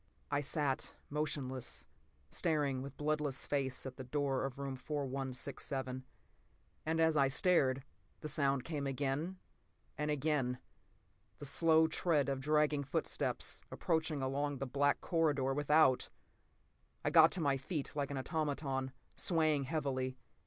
[0.31, 1.85] I sat motionless,
[2.31, 6.05] staring with bloodless face at the door of room 4167.
[6.87, 7.83] And as I stared,
[8.21, 9.37] the sound came again,
[9.99, 16.09] and again—the slow tread of dragging footsteps, approaching along the black corridor without!
[17.05, 20.17] I got to my feet like an automaton, swaying heavily.